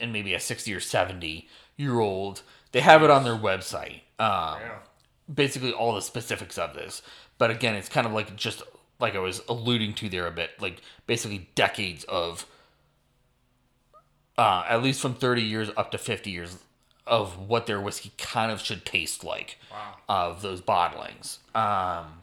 and 0.00 0.12
maybe 0.12 0.32
a 0.34 0.40
60 0.40 0.72
or 0.74 0.80
70 0.80 1.48
year 1.76 2.00
old. 2.00 2.42
They 2.72 2.80
have 2.80 3.02
it 3.02 3.10
on 3.10 3.24
their 3.24 3.36
website. 3.36 4.00
Um, 4.18 4.60
Yeah. 4.60 4.78
basically 5.32 5.72
all 5.72 5.94
the 5.94 6.02
specifics 6.02 6.56
of 6.58 6.74
this. 6.74 7.02
But 7.38 7.50
again, 7.50 7.74
it's 7.74 7.88
kind 7.88 8.06
of 8.06 8.12
like 8.12 8.34
just 8.36 8.62
like 8.98 9.14
I 9.14 9.18
was 9.20 9.42
alluding 9.48 9.94
to 9.94 10.08
there 10.08 10.26
a 10.26 10.30
bit, 10.30 10.50
like 10.60 10.80
basically 11.06 11.48
decades 11.54 12.04
of 12.04 12.46
uh, 14.36 14.64
at 14.68 14.82
least 14.82 15.00
from 15.00 15.14
30 15.14 15.42
years 15.42 15.70
up 15.76 15.90
to 15.92 15.98
50 15.98 16.30
years 16.30 16.58
of 17.08 17.48
what 17.48 17.66
their 17.66 17.80
whiskey 17.80 18.12
kind 18.18 18.52
of 18.52 18.60
should 18.60 18.84
taste 18.84 19.24
like 19.24 19.58
Wow. 19.70 19.94
of 20.08 20.42
those 20.42 20.60
bottlings. 20.60 21.38
Um, 21.56 22.22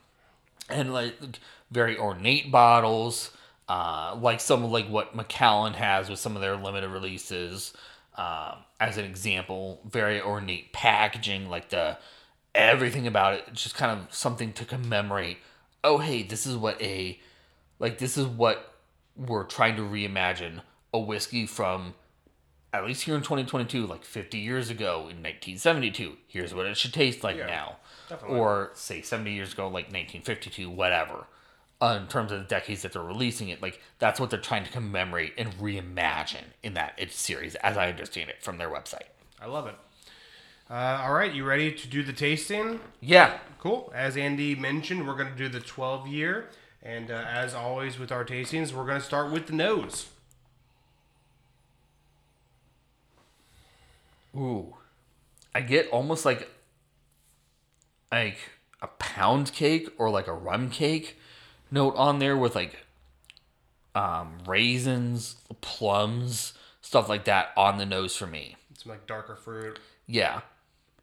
and 0.70 0.94
like 0.94 1.16
very 1.72 1.98
ornate 1.98 2.52
bottles, 2.52 3.32
uh, 3.68 4.16
like 4.20 4.40
some 4.40 4.64
like 4.72 4.88
what 4.88 5.16
Macallan 5.16 5.74
has 5.74 6.10
with 6.10 6.20
some 6.20 6.36
of 6.36 6.42
their 6.42 6.56
limited 6.56 6.90
releases. 6.90 7.74
Um, 8.16 8.60
as 8.80 8.98
an 8.98 9.06
example, 9.06 9.82
very 9.86 10.22
ornate 10.22 10.72
packaging, 10.72 11.50
like 11.50 11.70
the 11.70 11.98
everything 12.54 13.08
about 13.08 13.34
it, 13.34 13.54
just 13.54 13.76
kind 13.76 13.92
of 14.00 14.14
something 14.14 14.54
to 14.54 14.66
commemorate. 14.66 15.38
Oh, 15.84 15.98
hey, 15.98 16.24
this 16.24 16.46
is 16.46 16.56
what 16.56 16.82
a 16.82 17.20
like 17.80 17.98
this 17.98 18.18
is 18.18 18.26
what 18.26 18.74
we're 19.18 19.44
trying 19.44 19.76
to 19.76 19.82
reimagine 19.82 20.62
a 20.94 21.00
whiskey 21.00 21.46
from 21.46 21.94
at 22.78 22.86
least 22.86 23.04
here 23.04 23.16
in 23.16 23.22
2022, 23.22 23.86
like 23.86 24.04
50 24.04 24.38
years 24.38 24.70
ago 24.70 25.00
in 25.10 25.22
1972, 25.22 26.18
here's 26.28 26.54
what 26.54 26.66
it 26.66 26.78
should 26.78 26.94
taste 26.94 27.24
like 27.24 27.38
Yeah, 27.38 27.48
now. 27.48 27.76
definitely. 28.10 28.38
Or 28.40 28.72
say 28.74 29.02
70 29.02 29.32
years 29.34 29.54
ago, 29.54 29.66
like 29.66 29.86
1952, 29.92 30.70
whatever. 30.70 31.26
Uh, 31.82 32.00
in 32.02 32.08
terms 32.08 32.32
of 32.32 32.40
the 32.40 32.46
decades 32.46 32.82
that 32.84 32.94
they're 32.94 33.04
releasing 33.04 33.50
it, 33.50 33.62
like 33.62 33.82
that's 34.00 34.20
what 34.20 34.30
they're 34.30 34.40
trying 34.40 34.64
to 34.64 34.72
commemorate 34.72 35.34
and 35.38 35.54
reimagine 35.60 36.46
in 36.64 36.74
that 36.74 36.94
it's 36.98 37.20
series, 37.20 37.56
as 37.56 37.78
I 37.78 37.90
understand 37.90 38.30
it 38.30 38.42
from 38.42 38.58
their 38.58 38.70
website. 38.70 39.10
I 39.42 39.48
love 39.48 39.68
it. 39.68 39.76
Uh, 40.70 41.02
all 41.04 41.14
right, 41.14 41.34
you 41.34 41.44
ready 41.44 41.72
to 41.72 41.88
do 41.88 42.02
the 42.02 42.14
tasting? 42.14 42.80
Yeah, 43.02 43.38
Cool. 43.60 43.92
As 43.96 44.16
Andy 44.16 44.56
mentioned, 44.56 45.08
we're 45.08 45.16
going 45.16 45.32
to 45.32 45.36
do 45.38 45.50
the 45.50 45.60
12 45.60 46.08
year. 46.08 46.50
And 46.84 47.10
uh, 47.10 47.26
as 47.28 47.54
always 47.56 47.98
with 47.98 48.12
our 48.12 48.24
tastings, 48.24 48.72
we're 48.72 48.86
going 48.86 49.00
to 49.00 49.06
start 49.06 49.32
with 49.32 49.48
the 49.48 49.54
nose. 49.54 50.06
Ooh, 54.36 54.76
I 55.54 55.62
get 55.62 55.88
almost 55.90 56.26
like 56.26 56.50
like 58.12 58.38
a 58.82 58.88
pound 58.88 59.54
cake 59.54 59.90
or 59.98 60.10
like 60.10 60.28
a 60.28 60.34
rum 60.34 60.70
cake 60.70 61.18
note 61.72 61.96
on 61.96 62.20
there 62.20 62.38
with 62.38 62.56
like 62.56 62.86
um, 63.96 64.38
raisins, 64.46 65.38
plums, 65.62 66.54
stuff 66.82 67.08
like 67.08 67.26
that 67.26 67.52
on 67.56 67.78
the 67.78 67.86
nose 67.86 68.16
for 68.16 68.28
me. 68.28 68.56
Some 68.78 68.92
like 68.92 69.08
darker 69.08 69.36
fruit. 69.36 69.80
Yeah, 70.08 70.42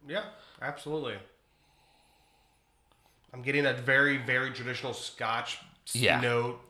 Yeah, 0.07 0.25
absolutely. 0.61 1.17
I'm 3.35 3.43
getting 3.43 3.65
a 3.67 3.73
very, 3.73 4.19
very 4.19 4.51
traditional 4.51 4.93
Scotch 4.93 5.59
Yeah. 5.95 6.21
note, 6.21 6.61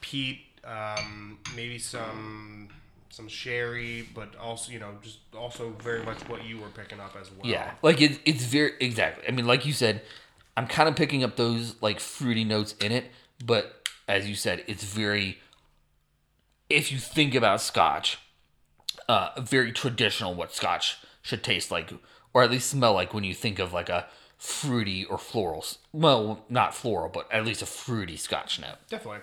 peat, 0.00 0.40
um, 0.64 1.38
maybe 1.54 1.78
some 1.78 2.70
some 3.16 3.28
sherry, 3.28 4.06
but 4.14 4.36
also 4.36 4.70
you 4.70 4.78
know 4.78 4.92
just 5.02 5.20
also 5.34 5.70
very 5.80 6.04
much 6.04 6.18
what 6.28 6.44
you 6.44 6.58
were 6.58 6.68
picking 6.68 7.00
up 7.00 7.16
as 7.18 7.30
well. 7.30 7.50
yeah. 7.50 7.72
Like 7.80 8.02
it, 8.02 8.20
it's 8.26 8.44
very 8.44 8.72
exactly. 8.78 9.26
I 9.26 9.30
mean, 9.30 9.46
like 9.46 9.64
you 9.64 9.72
said, 9.72 10.02
I'm 10.54 10.66
kind 10.66 10.86
of 10.86 10.96
picking 10.96 11.24
up 11.24 11.36
those 11.36 11.76
like 11.80 11.98
fruity 11.98 12.44
notes 12.44 12.74
in 12.78 12.92
it, 12.92 13.10
but 13.42 13.88
as 14.06 14.28
you 14.28 14.34
said, 14.34 14.62
it's 14.66 14.84
very. 14.84 15.38
If 16.68 16.92
you 16.92 16.98
think 16.98 17.34
about 17.34 17.62
Scotch, 17.62 18.18
uh, 19.08 19.30
very 19.40 19.72
traditional 19.72 20.34
what 20.34 20.52
Scotch 20.52 20.98
should 21.22 21.42
taste 21.42 21.70
like, 21.70 21.90
or 22.34 22.42
at 22.42 22.50
least 22.50 22.68
smell 22.68 22.92
like 22.92 23.14
when 23.14 23.24
you 23.24 23.34
think 23.34 23.58
of 23.58 23.72
like 23.72 23.88
a 23.88 24.06
fruity 24.36 25.06
or 25.06 25.16
floral. 25.16 25.64
Well, 25.92 26.44
not 26.50 26.74
floral, 26.74 27.08
but 27.08 27.32
at 27.32 27.46
least 27.46 27.62
a 27.62 27.66
fruity 27.66 28.16
Scotch 28.18 28.60
note. 28.60 28.76
definitely. 28.90 29.20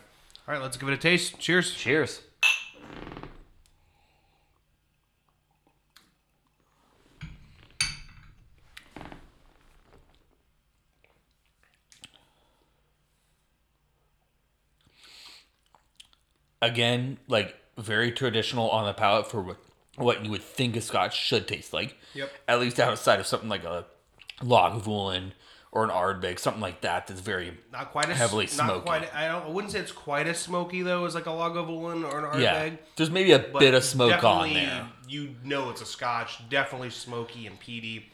All 0.48 0.54
right, 0.56 0.62
let's 0.62 0.78
give 0.78 0.90
it 0.90 0.94
a 0.94 0.98
taste. 0.98 1.38
Cheers. 1.38 1.74
Cheers. 1.76 2.22
Again, 16.66 17.18
like 17.28 17.56
very 17.78 18.12
traditional 18.12 18.70
on 18.70 18.86
the 18.86 18.94
palate 18.94 19.30
for 19.30 19.42
what, 19.42 19.58
what 19.96 20.24
you 20.24 20.32
would 20.32 20.42
think 20.44 20.76
a 20.76 20.82
scotch 20.82 21.16
should 21.20 21.48
taste 21.48 21.74
like. 21.74 21.98
Yep. 22.14 22.32
At 22.48 22.60
least 22.60 22.80
outside 22.80 23.20
of 23.20 23.26
something 23.28 23.50
like 23.50 23.64
a 23.64 23.86
Lagavulin 24.42 25.32
or 25.72 25.84
an 25.84 25.90
Ardbeg, 25.90 26.38
something 26.40 26.62
like 26.62 26.82
that. 26.82 27.08
That's 27.08 27.20
very 27.20 27.58
Not 27.72 27.92
quite 27.92 28.10
as 28.10 28.18
Heavily 28.18 28.46
Not 28.46 28.52
smoky. 28.52 28.86
quite. 28.86 29.16
I 29.16 29.28
don't. 29.28 29.46
I 29.46 29.50
wouldn't 29.50 29.72
say 29.74 29.80
it's 29.80 29.92
quite 29.92 30.28
as 30.28 30.38
smoky 30.38 30.84
though 30.84 31.06
as 31.06 31.16
like 31.16 31.26
a 31.26 31.30
Lagavulin 31.30 32.04
or 32.10 32.20
an 32.20 32.26
Ardbeg. 32.26 32.42
yeah. 32.42 32.70
There's 32.96 33.10
maybe 33.10 33.32
a 33.32 33.40
bit 33.40 33.74
of 33.74 33.84
smoke 33.84 34.24
on 34.24 34.54
there. 34.54 34.88
You 35.08 35.36
know 35.44 35.70
it's 35.70 35.82
a 35.82 35.86
Scotch. 35.86 36.48
Definitely 36.50 36.92
smoky 36.92 37.48
and 37.48 37.60
peaty. 37.60 38.10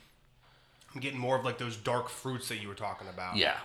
I'm 0.95 1.01
getting 1.01 1.19
more 1.19 1.37
of 1.37 1.45
like 1.45 1.57
those 1.57 1.75
dark 1.77 2.09
fruits 2.09 2.47
that 2.49 2.57
you 2.61 2.67
were 2.67 2.73
talking 2.73 3.07
about. 3.07 3.35
Yeah. 3.35 3.57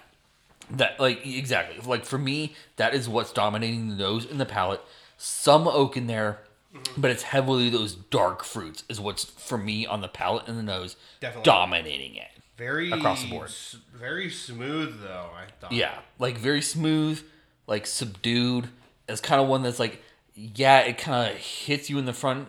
That 0.71 0.99
like 0.99 1.27
exactly. 1.27 1.79
Like 1.85 2.05
for 2.05 2.19
me, 2.19 2.55
that 2.77 2.95
is 2.95 3.09
what's 3.09 3.33
dominating 3.33 3.89
the 3.89 3.95
nose 3.97 4.25
and 4.31 4.41
the 4.41 4.47
palate. 4.47 4.81
Some 5.19 5.67
oak 5.69 5.97
in 5.97 6.07
there, 6.07 6.41
Mm-hmm. 6.75 7.01
but 7.01 7.13
it's 7.13 7.23
heavily 7.23 7.71
those 7.71 7.95
dark 7.95 8.43
fruits 8.43 8.83
is 8.89 8.99
what's 8.99 9.25
for 9.27 9.57
me 9.57 9.87
on 9.87 10.01
the 10.01 10.09
palate 10.09 10.49
and 10.49 10.59
the 10.59 10.63
nose 10.65 10.97
Definitely. 11.21 11.45
dominating 11.45 12.17
it. 12.17 12.27
Very 12.57 12.91
Across 12.91 13.23
the 13.23 13.31
board. 13.31 13.47
s- 13.49 13.77
Very 13.95 14.29
smooth 14.29 15.01
though. 15.01 15.31
I 15.37 15.45
thought. 15.61 15.71
Yeah, 15.71 15.97
like 16.19 16.37
very 16.37 16.61
smooth, 16.61 17.23
like 17.69 17.87
subdued. 17.87 18.71
It's 19.09 19.21
kind 19.21 19.41
of 19.41 19.47
one 19.47 19.63
that's 19.63 19.79
like, 19.79 20.03
yeah, 20.35 20.81
it 20.81 20.99
kind 20.99 21.31
of 21.31 21.37
hits 21.39 21.89
you 21.89 21.97
in 22.01 22.07
the 22.07 22.13
front 22.13 22.49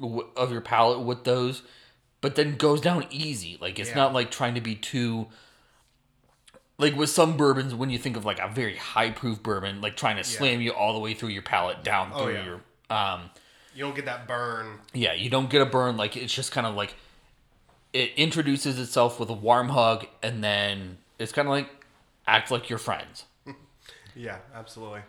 w- 0.00 0.26
of 0.36 0.50
your 0.52 0.62
palate 0.62 1.00
with 1.00 1.24
those, 1.24 1.60
but 2.22 2.34
then 2.34 2.56
goes 2.56 2.80
down 2.80 3.04
easy. 3.10 3.58
Like 3.60 3.78
it's 3.78 3.90
Yeah. 3.90 3.96
not 3.96 4.14
like 4.14 4.30
trying 4.30 4.54
to 4.54 4.62
be 4.62 4.74
too. 4.74 5.26
Like 6.78 6.94
with 6.94 7.08
some 7.10 7.36
bourbons, 7.36 7.74
when 7.74 7.88
you 7.90 7.98
think 7.98 8.16
of 8.16 8.24
like 8.24 8.38
a 8.38 8.48
very 8.48 8.76
high 8.76 9.10
proof 9.10 9.42
bourbon, 9.42 9.80
like 9.80 9.96
trying 9.96 10.16
to 10.16 10.24
slam 10.24 10.60
you 10.60 10.72
all 10.72 10.92
the 10.92 10.98
way 10.98 11.14
through 11.14 11.30
your 11.30 11.42
palate 11.42 11.82
down 11.82 12.10
Oh, 12.14 12.24
through 12.24 12.34
yeah. 12.34 12.44
your 12.44 12.60
um 12.90 13.30
You 13.74 13.84
don't 13.84 13.96
get 13.96 14.04
that 14.04 14.28
burn. 14.28 14.78
yeah, 14.92 15.14
you 15.14 15.30
don't 15.30 15.48
get 15.48 15.62
a 15.62 15.66
burn. 15.66 15.96
Like 15.96 16.16
it's 16.16 16.34
just 16.34 16.52
kind 16.52 16.66
of 16.66 16.74
like 16.74 16.94
it 17.92 18.12
introduces 18.16 18.78
itself 18.78 19.18
with 19.18 19.30
a 19.30 19.34
warm 19.34 19.70
hug, 19.70 20.06
and 20.22 20.44
then 20.44 20.98
it's 21.18 21.32
kind 21.32 21.48
of 21.48 21.52
like 21.52 21.68
act 22.26 22.50
like 22.50 22.68
your 22.68 22.78
friends. 22.78 23.24
Yeah, 24.18 24.38
absolutely. 24.54 25.00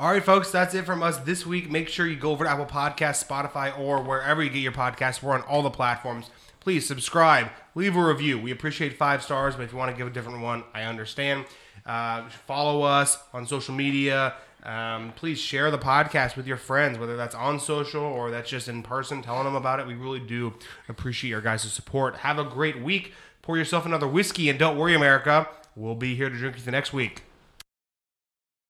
All 0.00 0.10
right, 0.10 0.22
folks, 0.24 0.50
that's 0.50 0.74
it 0.74 0.84
from 0.84 1.00
us 1.00 1.16
this 1.18 1.46
week. 1.46 1.70
Make 1.70 1.88
sure 1.88 2.08
you 2.08 2.16
go 2.16 2.32
over 2.32 2.44
to 2.44 2.50
Apple 2.50 2.66
Podcasts, 2.66 3.24
Spotify, 3.24 3.78
or 3.78 4.02
wherever 4.02 4.42
you 4.42 4.50
get 4.50 4.58
your 4.58 4.72
podcasts. 4.72 5.22
We're 5.22 5.34
on 5.34 5.42
all 5.42 5.62
the 5.62 5.70
platforms. 5.70 6.28
Please 6.62 6.86
subscribe, 6.86 7.48
leave 7.74 7.96
a 7.96 8.00
review. 8.00 8.38
We 8.38 8.52
appreciate 8.52 8.96
five 8.96 9.20
stars, 9.24 9.56
but 9.56 9.62
if 9.62 9.72
you 9.72 9.78
want 9.78 9.90
to 9.90 9.96
give 9.96 10.06
a 10.06 10.10
different 10.10 10.42
one, 10.42 10.62
I 10.72 10.84
understand. 10.84 11.44
Uh, 11.84 12.28
follow 12.46 12.82
us 12.82 13.18
on 13.32 13.48
social 13.48 13.74
media. 13.74 14.34
Um, 14.62 15.12
please 15.16 15.40
share 15.40 15.72
the 15.72 15.78
podcast 15.78 16.36
with 16.36 16.46
your 16.46 16.56
friends, 16.56 17.00
whether 17.00 17.16
that's 17.16 17.34
on 17.34 17.58
social 17.58 18.04
or 18.04 18.30
that's 18.30 18.48
just 18.48 18.68
in 18.68 18.84
person, 18.84 19.22
telling 19.22 19.42
them 19.42 19.56
about 19.56 19.80
it. 19.80 19.88
We 19.88 19.94
really 19.94 20.20
do 20.20 20.54
appreciate 20.88 21.30
your 21.30 21.40
guys' 21.40 21.62
support. 21.72 22.18
Have 22.18 22.38
a 22.38 22.44
great 22.44 22.80
week. 22.80 23.12
Pour 23.42 23.58
yourself 23.58 23.84
another 23.84 24.06
whiskey, 24.06 24.48
and 24.48 24.56
don't 24.56 24.78
worry, 24.78 24.94
America. 24.94 25.48
We'll 25.74 25.96
be 25.96 26.14
here 26.14 26.30
to 26.30 26.36
drink 26.36 26.58
you 26.58 26.62
the 26.62 26.70
next 26.70 26.92
week. 26.92 27.24